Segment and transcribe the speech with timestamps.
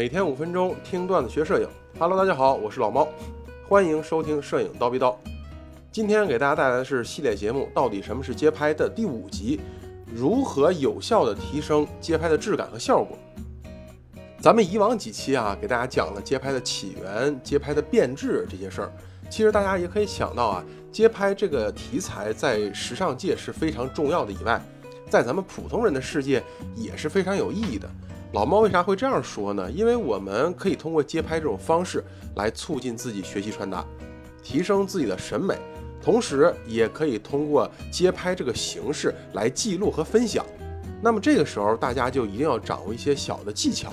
[0.00, 1.68] 每天五分钟听段子学摄影。
[1.98, 3.06] Hello，大家好，我是老猫，
[3.68, 5.14] 欢迎收听摄影刀逼刀。
[5.92, 9.60] 今天给大家带来的是系列节目《到底什么是街拍》的第五集，
[10.06, 13.18] 如何有效的提升街拍的质感和效果。
[14.40, 18.92] 咱们以往几期啊，给大家讲了街拍的起源、街拍的变质这些事儿。
[19.28, 24.58] 其实大家也可以想到啊，街拍这个题材在时尚界是非常重要的，以外，
[25.10, 26.42] 在咱们普通人的世界
[26.74, 27.86] 也是非常有意义的。
[28.32, 29.68] 老猫为啥会这样说呢？
[29.72, 32.04] 因为我们可以通过街拍这种方式
[32.36, 33.84] 来促进自己学习穿搭，
[34.40, 35.58] 提升自己的审美，
[36.00, 40.46] 同时也可以通过街拍这个形式来记录和分享。
[41.02, 43.92] 那么这个时候，大家就一定要掌握一些小的技巧，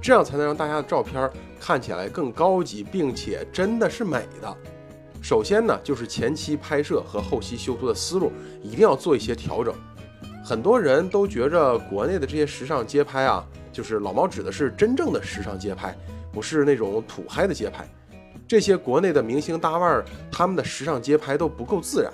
[0.00, 4.56] 这样才能让大家的照片看起来更高级，并且真的是美的。
[5.20, 9.74] 首先呢，就是前期拍摄和后期修图的思路一定要做一些调整。
[10.44, 13.42] 很多人都觉着国内的这些时尚街拍啊，
[13.72, 15.96] 就是老猫指的是真正的时尚街拍，
[16.30, 17.88] 不是那种土嗨的街拍。
[18.46, 22.12] 这些国内的明星大腕儿，他们的时尚街拍都不够自然。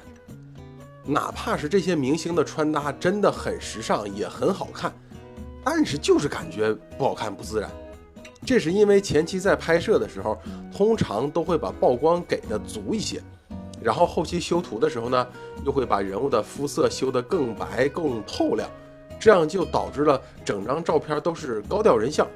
[1.04, 4.92] 哪怕是这些明星的穿搭真的很时尚，也很好看，
[5.64, 7.68] 但是就是感觉不好看、不自然。
[8.46, 10.40] 这是因为前期在拍摄的时候，
[10.72, 13.20] 通常都会把曝光给的足一些。
[13.82, 15.26] 然后后期修图的时候呢，
[15.64, 18.68] 又会把人物的肤色修得更白、更透亮，
[19.18, 22.26] 这样就导致了整张照片都是高调人像。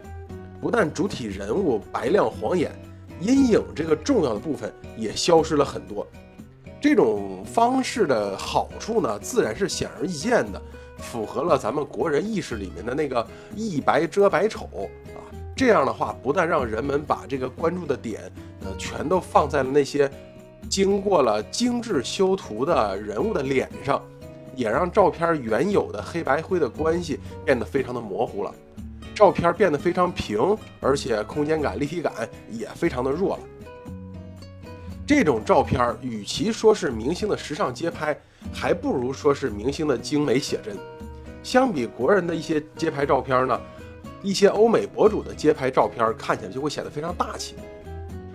[0.61, 2.73] 不但主体人物白亮晃眼，
[3.20, 6.06] 阴影这个重要的部分也消失了很多。
[6.81, 10.61] 这种方式的好处呢，自然是显而易见的，
[10.97, 14.64] 符合了咱们国人意识里面的那个一白遮百丑
[15.14, 15.20] 啊。
[15.55, 18.33] 这样的话，不但让人们把这个关注的点，
[18.64, 20.11] 呃，全都放在了那些。
[20.69, 24.03] 经过了精致修图的人物的脸上，
[24.57, 28.53] 也让照片原有的黑白灰的关系变得非常的模糊了，
[29.15, 32.13] 照片变得非常平，而且空间感、立体感
[32.51, 33.42] 也非常的弱了。
[35.07, 38.19] 这种照片与其说是明星的时尚街拍，
[38.53, 40.77] 还不如说是明星的精美写真。
[41.42, 43.61] 相比国人的一些街拍照片呢，
[44.23, 47.55] 一些欧美博主的街拍照片看起来就会显得非常大气。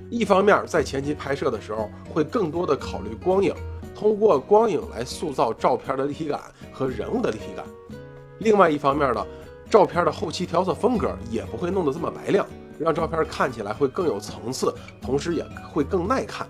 [0.09, 3.53] 一方面，在前期拍摄的时候，会更多的考虑光影，
[3.95, 6.39] 通过光影来塑造照片的立体感
[6.71, 7.63] 和人物的立体感。
[8.39, 9.25] 另外一方面呢，
[9.69, 12.45] 照片的后期调色风格也不会弄得这么白亮，
[12.79, 16.47] 让照片看起来会更有层次，同时也会更耐看。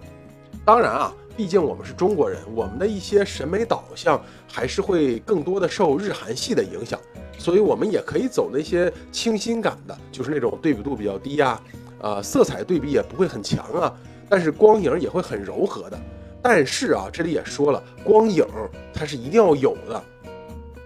[0.63, 6.97] 当然啊，毕竟我们是中国人，我们的一些审美导向还是会更多的受日韩系的影响，
[7.37, 11.59] 所以我们也可以走那些清新感的，就是那种对比度比较低呀。
[11.99, 13.93] 呃，色彩对比也不会很强啊，
[14.27, 15.99] 但是光影也会很柔和的。
[16.41, 18.45] 但是啊，这里也说了，光影
[18.93, 20.01] 它是一定要有的，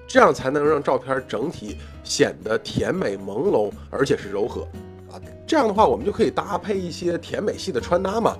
[0.07, 4.63] 这样才能让照片整体显得甜美朦胧，而且是柔和
[5.11, 5.21] 啊。
[5.45, 8.35] 这样的话，我们就可以搭配一些甜美系的穿搭嘛。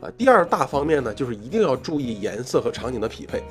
[0.00, 3.42] 啊，第二大方面呢，就是一定要注意颜色和场景的匹配。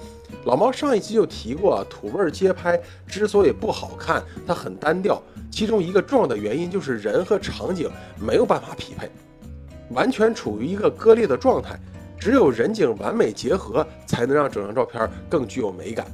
[0.45, 5.22] 老猫上一期就提过，土味街拍之所以不好看，它很单调。
[5.51, 7.89] 其中一个重要的原因就是人和场景
[8.19, 9.09] 没有办法匹配，
[9.89, 11.79] 完全处于一个割裂的状态。
[12.19, 16.06] 只有人景完美结合，才能让整张照片更具有美感。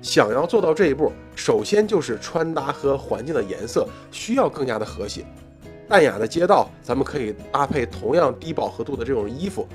[0.00, 5.24] 想要做到这一步，首先就是穿搭和环境的颜色需要更加的和谐。
[5.88, 9.66] 淡雅的街道，咱们可以搭配同样低饱和度的这种衣服。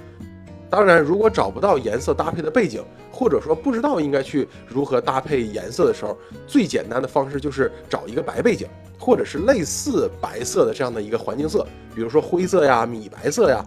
[0.69, 8.67] 当然，如果找不到颜色搭配的背景，或者说不知道应该去如何搭配颜色的时候，最简单的方式就是找一个白背景，
[8.99, 13.63] 或者是类似白色的这样的一个环境色，比如说灰色呀、米白色呀。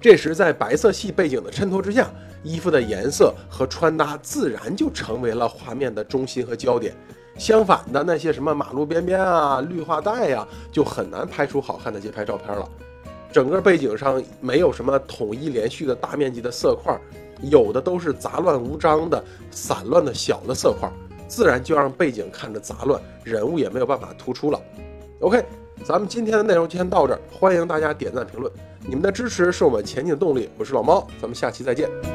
[0.00, 2.10] 这时在白色系背景的衬托之下，
[2.42, 6.92] 衣服的颜色和穿搭自然就成为了画面的中心和焦点。
[7.38, 12.68] 相反的，那些什么马路边边啊、绿化带呀，就很难拍出好看的街拍照片了。
[13.32, 16.94] 整个背景上没有什么统一连续的大面积的色块，
[17.40, 20.90] 有的都是杂乱无章的散乱的小的色块，
[21.26, 24.60] 自然就让背景看着杂乱，人物也没有办法突出了。
[25.20, 25.42] OK，
[25.82, 28.52] 咱们今天的内容就先到这儿，欢迎大家点赞评论，
[28.86, 30.50] 你们的支持是我们前进的动力。
[30.58, 32.11] 我是老猫，咱们下期再见。